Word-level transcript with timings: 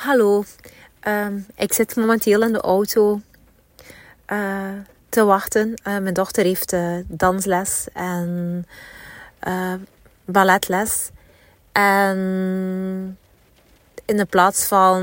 Hallo, 0.00 0.44
ehm, 1.00 1.38
ik 1.56 1.72
zit 1.72 1.96
momenteel 1.96 2.42
in 2.42 2.52
de 2.52 2.60
auto 2.60 3.20
uh, 4.32 4.72
te 5.08 5.24
wachten. 5.24 5.68
Uh, 5.68 5.98
mijn 5.98 6.14
dochter 6.14 6.44
heeft 6.44 6.72
uh, 6.72 6.96
dansles 7.06 7.88
en 7.92 8.66
balletles. 10.24 11.10
En 11.72 12.18
in 14.04 14.16
de 14.16 14.24
plaats 14.24 14.64
van 14.64 15.02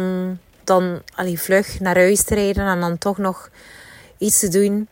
dan 0.63 1.02
allee, 1.16 1.39
vlug 1.39 1.79
naar 1.79 1.95
huis 1.95 2.23
te 2.23 2.36
rijden 2.36 2.68
en 2.68 2.79
dan 2.79 2.98
toch 2.98 3.18
nog 3.18 3.50
iets 4.18 4.39
te 4.39 4.48
doen, 4.48 4.89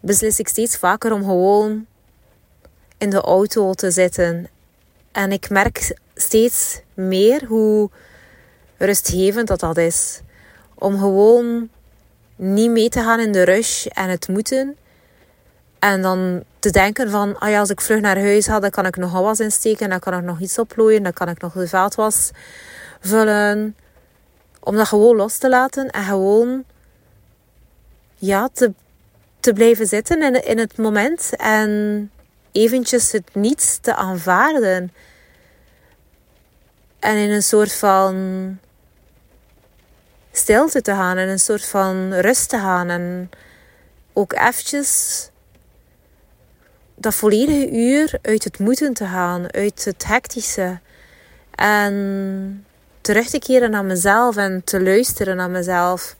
beslis 0.00 0.38
ik 0.38 0.48
steeds 0.48 0.76
vaker 0.76 1.12
om 1.12 1.24
gewoon 1.24 1.86
in 2.98 3.10
de 3.10 3.20
auto 3.20 3.74
te 3.74 3.90
zitten. 3.90 4.48
En 5.12 5.32
ik 5.32 5.50
merk 5.50 5.98
steeds 6.14 6.80
meer 6.94 7.44
hoe 7.44 7.90
rustgevend 8.80 9.48
dat 9.48 9.60
dat 9.60 9.76
is. 9.76 10.20
Om 10.74 10.98
gewoon 10.98 11.68
niet 12.36 12.70
mee 12.70 12.88
te 12.88 13.00
gaan 13.00 13.20
in 13.20 13.32
de 13.32 13.42
rush 13.42 13.86
en 13.86 14.08
het 14.08 14.28
moeten. 14.28 14.76
En 15.78 16.02
dan 16.02 16.42
te 16.58 16.70
denken 16.70 17.10
van, 17.10 17.38
ah 17.38 17.50
ja, 17.50 17.58
als 17.58 17.70
ik 17.70 17.80
vlug 17.80 18.00
naar 18.00 18.18
huis 18.18 18.46
ga, 18.46 18.60
dan 18.60 18.70
kan 18.70 18.86
ik 18.86 18.96
nog 18.96 19.12
was 19.12 19.40
insteken. 19.40 19.88
Dan 19.88 19.98
kan 19.98 20.14
ik 20.14 20.24
nog 20.24 20.40
iets 20.40 20.58
oplooien. 20.58 21.02
Dan 21.02 21.12
kan 21.12 21.28
ik 21.28 21.40
nog 21.40 21.52
de 21.52 21.68
vaatwas 21.68 22.30
vullen. 23.00 23.76
Om 24.60 24.76
dat 24.76 24.88
gewoon 24.88 25.16
los 25.16 25.38
te 25.38 25.48
laten. 25.48 25.90
En 25.90 26.04
gewoon, 26.04 26.64
ja, 28.16 28.48
te, 28.52 28.72
te 29.40 29.52
blijven 29.52 29.86
zitten 29.86 30.22
in, 30.22 30.44
in 30.44 30.58
het 30.58 30.76
moment. 30.76 31.30
En 31.36 32.10
eventjes 32.52 33.12
het 33.12 33.34
niets 33.34 33.78
te 33.78 33.94
aanvaarden. 33.94 34.92
En 36.98 37.16
in 37.16 37.30
een 37.30 37.42
soort 37.42 37.72
van 37.72 38.14
stilte 40.40 40.82
te 40.82 40.90
gaan 40.92 41.16
en 41.16 41.28
een 41.28 41.38
soort 41.38 41.64
van 41.64 42.12
rust 42.12 42.48
te 42.48 42.58
gaan. 42.58 42.88
En 42.88 43.30
ook 44.12 44.32
eventjes 44.32 45.30
dat 46.94 47.14
volledige 47.14 47.70
uur 47.70 48.18
uit 48.22 48.44
het 48.44 48.58
moeten 48.58 48.94
te 48.94 49.06
gaan, 49.06 49.52
uit 49.52 49.84
het 49.84 50.06
hectische. 50.06 50.78
En 51.54 52.66
terug 53.00 53.28
te 53.28 53.38
keren 53.38 53.70
naar 53.70 53.84
mezelf 53.84 54.36
en 54.36 54.64
te 54.64 54.82
luisteren 54.82 55.36
naar 55.36 55.50
mezelf. 55.50 56.16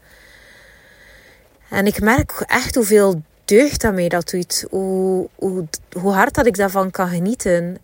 En 1.68 1.86
ik 1.86 2.00
merk 2.00 2.42
echt 2.46 2.74
hoeveel 2.74 3.22
deugd 3.44 3.80
dat 3.80 4.10
dat 4.10 4.30
doet. 4.30 4.64
Hoe, 4.70 5.28
hoe, 5.34 5.66
hoe 5.92 6.12
hard 6.12 6.34
dat 6.34 6.46
ik 6.46 6.56
daarvan 6.56 6.90
kan 6.90 7.08
genieten. 7.08 7.78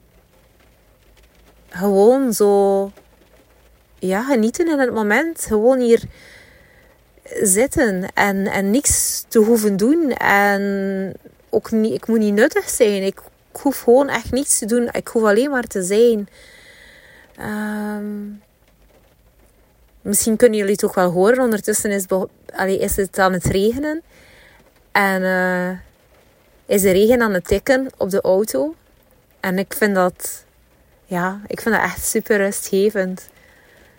Gewoon 1.68 2.32
zo 2.32 2.92
ja, 3.98 4.22
genieten 4.22 4.68
in 4.68 4.78
het 4.78 4.92
moment. 4.92 5.44
Gewoon 5.44 5.80
hier 5.80 6.02
zitten 7.42 8.04
en, 8.14 8.46
en 8.46 8.70
niks 8.70 9.24
te 9.28 9.38
hoeven 9.38 9.76
doen. 9.76 10.12
En 10.12 11.12
ook 11.50 11.70
niet, 11.70 11.92
ik 11.92 12.06
moet 12.06 12.18
niet 12.18 12.34
nuttig 12.34 12.68
zijn. 12.68 13.02
Ik, 13.02 13.20
hoef 13.62 13.80
gewoon 13.80 14.08
echt 14.08 14.32
niets 14.32 14.58
te 14.58 14.66
doen. 14.66 14.88
Ik 14.92 15.08
hoef 15.08 15.22
alleen 15.22 15.50
maar 15.50 15.64
te 15.64 15.82
zijn. 15.82 16.28
Um, 17.40 18.42
misschien 20.02 20.36
kunnen 20.36 20.58
jullie 20.58 20.72
het 20.72 20.84
ook 20.84 20.94
wel 20.94 21.10
horen. 21.10 21.44
Ondertussen 21.44 21.90
is, 21.90 22.04
allee, 22.54 22.78
is 22.78 22.96
het 22.96 23.18
aan 23.18 23.32
het 23.32 23.44
regenen. 23.44 24.02
En 24.92 25.22
uh, 25.22 25.70
is 26.66 26.82
de 26.82 26.90
regen 26.90 27.22
aan 27.22 27.34
het 27.34 27.46
tikken 27.46 27.88
op 27.96 28.10
de 28.10 28.20
auto. 28.20 28.74
En 29.40 29.58
ik 29.58 29.74
vind 29.76 29.94
dat, 29.94 30.44
ja, 31.04 31.40
ik 31.46 31.60
vind 31.60 31.74
dat 31.74 31.84
echt 31.84 32.04
super 32.04 32.36
rustgevend 32.36 33.28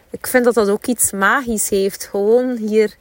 ik 0.09 0.27
vind 0.27 0.45
dat 0.45 0.53
dat 0.53 0.69
ook 0.69 0.85
iets 0.85 1.11
magisch 1.11 1.69
heeft. 1.69 2.05
Gewoon 2.05 2.55
hier 2.55 2.95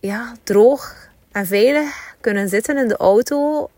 ja, 0.00 0.36
droog 0.42 1.08
en 1.32 1.46
veilig 1.46 2.14
kunnen 2.20 2.48
zitten 2.48 2.76
in 2.76 2.88
de 2.88 2.96
auto. 2.96 3.70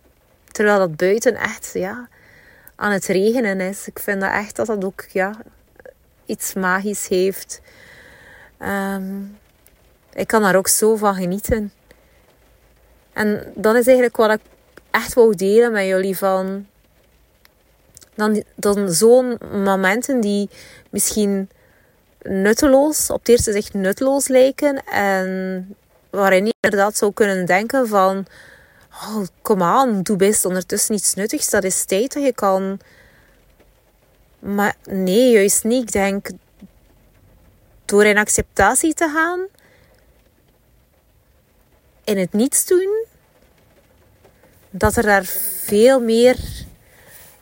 Terwijl 0.51 0.79
dat 0.79 0.97
buiten 0.97 1.35
echt 1.35 1.71
ja, 1.73 2.09
aan 2.75 2.93
het 2.93 3.07
regenen 3.07 3.61
is. 3.61 3.87
Ik 3.87 3.99
vind 3.99 4.21
dat 4.21 4.31
echt 4.31 4.57
dat 4.57 4.67
dat 4.67 4.85
ook 4.85 5.05
ja, 5.13 5.37
iets 6.27 6.55
magisch 6.55 7.09
heeft. 7.09 7.61
Ehm, 8.59 9.23
ik 10.13 10.27
kan 10.27 10.43
daar 10.43 10.57
ook 10.57 10.69
zo 10.69 10.97
van 10.97 11.15
genieten. 11.15 11.73
En 13.13 13.53
dat 13.55 13.75
is 13.75 13.87
eigenlijk 13.87 14.17
wat 14.17 14.31
ik 14.31 14.41
echt 14.91 15.15
wou 15.15 15.35
delen 15.35 15.73
met 15.73 15.87
jullie. 15.87 16.17
Van 16.17 16.67
dan, 18.15 18.45
dan 18.55 18.93
zo'n 18.93 19.39
momenten 19.53 20.21
die 20.21 20.51
misschien 20.91 21.49
nutteloos, 22.23 23.11
op 23.11 23.19
het 23.19 23.29
eerste 23.29 23.53
zicht 23.53 23.75
nutteloos 23.75 24.29
lijken. 24.29 24.85
En 24.85 25.77
waarin 26.11 26.47
je 26.47 26.55
inderdaad 26.61 26.97
zou 26.97 27.13
kunnen 27.13 27.47
denken 27.47 27.89
van... 27.89 28.27
Oh, 28.91 29.27
kom 29.43 29.63
aan, 29.63 30.03
doe 30.03 30.17
best 30.17 30.45
ondertussen 30.45 30.95
iets 30.95 31.15
nuttigs. 31.15 31.51
Dat 31.51 31.65
is 31.65 31.85
tijd 31.85 32.13
dat 32.13 32.23
je 32.23 32.33
kan... 32.33 32.81
Maar 34.39 34.77
nee, 34.85 35.31
juist 35.31 35.65
niet. 35.65 35.83
Ik 35.83 35.93
denk, 35.93 36.29
door 37.85 38.05
in 38.05 38.19
acceptatie 38.19 38.95
te 38.95 39.09
gaan... 39.09 39.47
In 42.05 42.19
het 42.19 42.33
niets 42.33 42.67
doen... 42.67 43.05
Dat 44.71 44.97
er 44.97 45.03
daar 45.03 45.25
veel 45.65 46.01
meer 46.01 46.37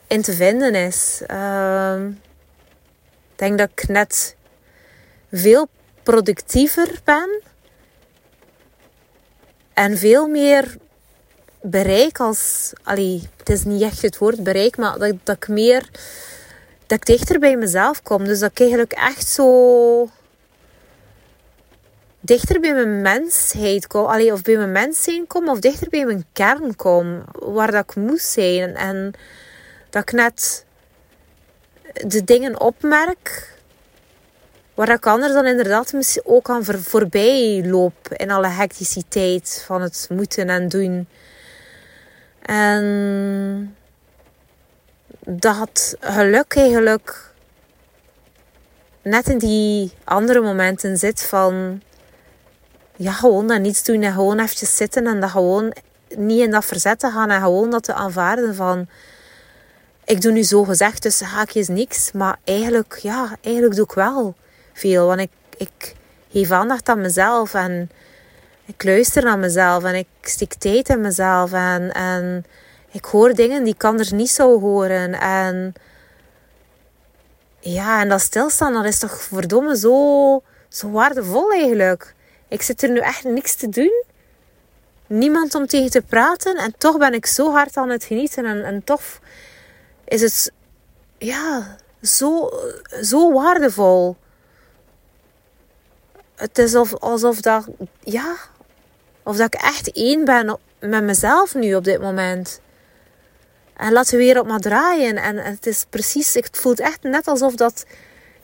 in 0.07 0.21
te 0.21 0.33
vinden 0.33 0.75
is. 0.75 1.21
Uh, 1.27 2.05
ik 3.31 3.39
denk 3.39 3.57
dat 3.57 3.69
ik 3.75 3.87
net 3.87 4.35
veel 5.31 5.67
productiever 6.03 6.99
ben 7.03 7.41
en 9.73 9.97
veel 9.97 10.27
meer 10.27 10.77
bereik 11.61 12.19
als. 12.19 12.71
Allee, 12.83 13.29
het 13.37 13.49
is 13.49 13.63
niet 13.63 13.81
echt 13.81 14.01
het 14.01 14.17
woord 14.17 14.43
bereik, 14.43 14.77
maar 14.77 14.97
dat, 14.97 15.15
dat 15.23 15.35
ik 15.35 15.47
meer. 15.47 15.89
dat 16.87 16.97
ik 16.97 17.05
dichter 17.05 17.39
bij 17.39 17.57
mezelf 17.57 18.01
kom. 18.01 18.25
Dus 18.25 18.39
dat 18.39 18.51
ik 18.51 18.59
eigenlijk 18.59 18.91
echt 18.93 19.27
zo. 19.27 20.09
dichter 22.19 22.59
bij 22.59 22.73
mijn 22.73 23.01
mensheid 23.01 23.87
kom. 23.87 24.05
Allee, 24.05 24.33
of 24.33 24.41
bij 24.41 24.57
mijn 24.57 24.71
mens 24.71 25.03
zijn 25.03 25.27
kom, 25.27 25.49
of 25.49 25.59
dichter 25.59 25.89
bij 25.89 26.05
mijn 26.05 26.25
kern 26.33 26.75
kom. 26.75 27.23
Waar 27.31 27.71
dat 27.71 27.83
ik 27.83 27.95
moest 27.95 28.27
zijn. 28.27 28.75
En 28.75 29.13
dat 29.93 30.01
ik 30.01 30.11
net 30.11 30.65
de 31.93 32.23
dingen 32.23 32.59
opmerk 32.59 33.53
Waar 34.73 34.89
ik 34.89 35.07
anders 35.07 35.33
dan 35.33 35.45
inderdaad 35.45 36.21
ook 36.23 36.49
aan 36.49 36.65
voorbij 36.65 37.63
loop 37.65 38.07
in 38.09 38.31
alle 38.31 38.47
hecticiteit 38.47 39.63
van 39.65 39.81
het 39.81 40.07
moeten 40.09 40.49
en 40.49 40.69
doen. 40.69 41.07
En 42.41 43.75
dat 45.25 45.95
geluk 45.99 46.55
eigenlijk 46.55 47.31
net 49.01 49.27
in 49.27 49.37
die 49.37 49.91
andere 50.03 50.41
momenten 50.41 50.97
zit 50.97 51.23
van 51.23 51.81
ja, 52.95 53.11
gewoon 53.11 53.47
dat 53.47 53.59
niets 53.59 53.83
doen 53.83 54.01
en 54.01 54.13
gewoon 54.13 54.39
eventjes 54.39 54.75
zitten 54.75 55.07
en 55.07 55.19
dat 55.19 55.29
gewoon 55.29 55.75
niet 56.15 56.41
in 56.41 56.51
dat 56.51 56.65
verzet 56.65 56.99
te 56.99 57.11
gaan 57.11 57.29
en 57.29 57.41
gewoon 57.41 57.69
dat 57.69 57.83
te 57.83 57.93
aanvaarden 57.93 58.55
van 58.55 58.87
ik 60.05 60.21
doe 60.21 60.31
nu 60.31 60.43
zo 60.43 60.63
gezegd 60.63 61.01
tussen 61.01 61.27
haakjes 61.27 61.67
niks, 61.67 62.11
maar 62.11 62.37
eigenlijk, 62.43 62.99
ja, 63.01 63.37
eigenlijk 63.41 63.75
doe 63.75 63.85
ik 63.85 63.91
wel 63.91 64.35
veel. 64.73 65.07
Want 65.07 65.19
ik, 65.19 65.31
ik 65.57 65.95
geef 66.31 66.51
aandacht 66.51 66.89
aan 66.89 67.01
mezelf 67.01 67.53
en 67.53 67.89
ik 68.65 68.83
luister 68.83 69.23
naar 69.23 69.39
mezelf 69.39 69.83
en 69.83 69.95
ik 69.95 70.07
stik 70.21 70.53
tijd 70.53 70.89
in 70.89 71.01
mezelf 71.01 71.53
en, 71.53 71.91
en 71.91 72.45
ik 72.91 73.05
hoor 73.05 73.33
dingen 73.33 73.63
die 73.63 73.73
ik 73.73 73.83
anders 73.83 74.11
niet 74.11 74.29
zou 74.29 74.59
horen. 74.59 75.13
En 75.19 75.73
ja, 77.59 78.01
en 78.01 78.09
dat 78.09 78.21
stilstaan, 78.21 78.73
dat 78.73 78.85
is 78.85 78.99
toch 78.99 79.21
verdomme 79.21 79.77
zo, 79.77 80.41
zo 80.69 80.91
waardevol 80.91 81.51
eigenlijk. 81.51 82.13
Ik 82.47 82.61
zit 82.61 82.83
er 82.83 82.89
nu 82.89 82.99
echt 82.99 83.23
niks 83.23 83.55
te 83.55 83.69
doen. 83.69 84.03
Niemand 85.07 85.55
om 85.55 85.67
tegen 85.67 85.89
te 85.89 86.01
praten. 86.01 86.55
En 86.55 86.73
toch 86.77 86.97
ben 86.97 87.13
ik 87.13 87.25
zo 87.25 87.51
hard 87.51 87.77
aan 87.77 87.89
het 87.89 88.03
genieten. 88.03 88.45
En, 88.45 88.63
en 88.63 88.83
toch 88.83 89.19
is 90.05 90.21
het 90.21 90.51
ja, 91.17 91.77
zo, 92.01 92.49
zo 93.01 93.31
waardevol 93.31 94.17
het 96.35 96.57
is 96.57 96.75
alsof, 96.99 97.41
dat, 97.41 97.67
ja, 97.99 98.35
of 99.23 99.37
dat 99.37 99.53
ik 99.53 99.61
echt 99.61 99.91
één 99.91 100.25
ben 100.25 100.57
met 100.79 101.03
mezelf 101.03 101.55
nu 101.55 101.75
op 101.75 101.83
dit 101.83 102.01
moment. 102.01 102.59
En 103.77 103.91
laat 103.91 104.09
de 104.09 104.17
wereld 104.17 104.47
maar 104.47 104.59
draaien. 104.59 105.17
En 105.17 105.37
het 105.37 105.67
is 105.67 105.85
precies, 105.89 106.33
het 106.33 106.57
voelt 106.57 106.79
echt 106.79 107.03
net 107.03 107.27
alsof 107.27 107.55
dat 107.55 107.85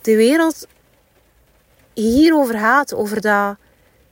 de 0.01 0.15
wereld 0.15 0.67
hierover 1.94 2.57
gaat, 2.59 2.94
over 2.94 3.21
dat 3.21 3.56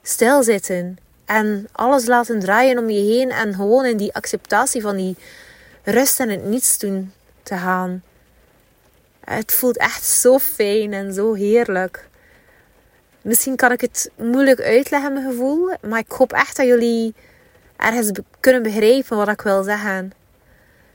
stilzitten. 0.02 0.98
En 1.26 1.68
alles 1.72 2.06
laten 2.06 2.40
draaien 2.40 2.78
om 2.78 2.90
je 2.90 3.00
heen 3.00 3.32
en 3.32 3.54
gewoon 3.54 3.86
in 3.86 3.98
die 3.98 4.14
acceptatie 4.14 4.82
van 4.82 4.96
die 4.96 5.16
rust 5.84 6.20
en 6.20 6.30
het 6.30 6.46
niets 6.46 6.78
doen 6.78 7.14
te 7.48 7.58
gaan. 7.58 8.04
Het 9.24 9.54
voelt 9.54 9.78
echt 9.78 10.06
zo 10.06 10.40
fijn 10.40 10.94
en 10.94 11.14
zo 11.14 11.34
heerlijk. 11.34 12.08
Misschien 13.22 13.56
kan 13.56 13.72
ik 13.72 13.82
het 13.82 14.12
moeilijk 14.16 14.62
uitleggen, 14.62 15.14
mijn 15.14 15.26
gevoel. 15.26 15.74
Maar 15.82 16.00
ik 16.00 16.12
hoop 16.12 16.34
echt 16.34 16.58
dat 16.58 16.66
jullie 16.66 17.14
ergens 17.78 18.12
kunnen 18.40 18.64
begrijpen 18.64 19.18
wat 19.18 19.28
ik 19.28 19.42
wil 19.42 19.64
zeggen. 19.64 20.12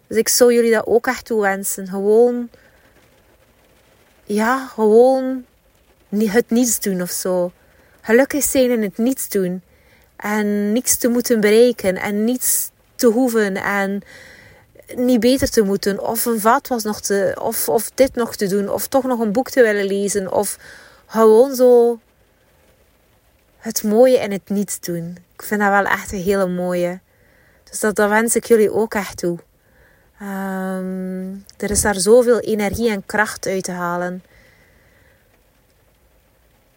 Dus 0.06 0.16
ik 0.16 0.28
zou 0.28 0.54
jullie 0.54 0.72
dat 0.72 0.86
ook 0.86 1.06
echt 1.06 1.24
toewensen. 1.24 1.88
Gewoon, 1.88 2.48
ja, 4.24 4.66
gewoon 4.66 5.44
het 6.08 6.50
niets 6.50 6.80
doen 6.80 7.02
of 7.02 7.10
zo. 7.10 7.52
Gelukkig 8.00 8.42
zijn 8.42 8.70
in 8.70 8.82
het 8.82 8.98
niets 8.98 9.28
doen. 9.28 9.62
En 10.16 10.72
niets 10.72 10.96
te 10.96 11.08
moeten 11.08 11.40
bereiken. 11.40 11.96
En 11.96 12.24
niets 12.24 12.70
te 12.94 13.06
hoeven. 13.06 13.56
En 13.56 14.02
niet 14.96 15.20
beter 15.20 15.50
te 15.50 15.62
moeten. 15.62 16.08
Of 16.08 16.24
een 16.24 16.40
vat 16.40 16.68
was 16.68 16.82
nog 16.82 17.00
te. 17.00 17.36
Of, 17.40 17.68
of 17.68 17.90
dit 17.94 18.14
nog 18.14 18.36
te 18.36 18.46
doen. 18.46 18.68
Of 18.68 18.86
toch 18.86 19.04
nog 19.04 19.20
een 19.20 19.32
boek 19.32 19.50
te 19.50 19.62
willen 19.62 19.84
lezen. 19.84 20.32
Of 20.32 20.58
gewoon 21.06 21.54
zo 21.54 21.98
het 23.56 23.82
mooie 23.82 24.18
in 24.18 24.32
het 24.32 24.48
niets 24.48 24.80
doen. 24.80 25.16
Ik 25.34 25.42
vind 25.42 25.60
dat 25.60 25.70
wel 25.70 25.84
echt 25.84 26.12
een 26.12 26.22
hele 26.22 26.46
mooie. 26.46 27.00
Dus 27.70 27.80
dat, 27.80 27.96
dat 27.96 28.08
wens 28.08 28.36
ik 28.36 28.44
jullie 28.44 28.72
ook 28.72 28.94
echt 28.94 29.16
toe. 29.16 29.38
Um, 30.22 31.44
er 31.56 31.70
is 31.70 31.80
daar 31.80 31.94
zoveel 31.94 32.40
energie 32.40 32.90
en 32.90 33.06
kracht 33.06 33.46
uit 33.46 33.64
te 33.64 33.72
halen. 33.72 34.24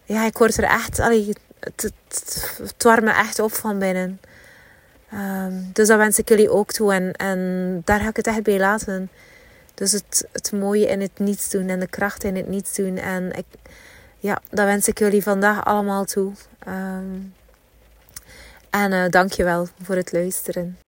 Ja, 0.03 0.25
ik 0.25 0.37
word 0.37 0.57
er 0.57 0.63
echt... 0.63 0.99
Allee, 0.99 1.33
het, 1.59 1.93
het, 2.07 2.83
me 2.83 3.11
echt 3.11 3.39
op 3.39 3.53
van 3.53 3.79
binnen. 3.79 4.19
Um, 5.13 5.69
dus 5.73 5.87
dat 5.87 5.97
wens 5.97 6.19
ik 6.19 6.29
jullie 6.29 6.49
ook 6.49 6.71
toe. 6.71 6.93
En, 6.93 7.11
en 7.11 7.81
daar 7.85 7.99
ga 7.99 8.09
ik 8.09 8.15
het 8.15 8.27
echt 8.27 8.43
bij 8.43 8.59
laten. 8.59 9.09
Dus 9.73 9.91
het, 9.91 10.27
het 10.31 10.51
mooie 10.51 10.87
in 10.87 11.01
het 11.01 11.19
niets 11.19 11.49
doen. 11.49 11.69
En 11.69 11.79
de 11.79 11.87
kracht 11.87 12.23
in 12.23 12.35
het 12.35 12.47
niets 12.47 12.75
doen. 12.75 12.97
En 12.97 13.31
ik, 13.31 13.45
ja, 14.19 14.41
dat 14.49 14.65
wens 14.65 14.87
ik 14.87 14.99
jullie 14.99 15.23
vandaag 15.23 15.65
allemaal 15.65 16.05
toe. 16.05 16.31
Um, 16.67 17.33
en 18.69 18.91
uh, 18.91 19.09
dankjewel 19.09 19.67
voor 19.81 19.95
het 19.95 20.11
luisteren. 20.11 20.77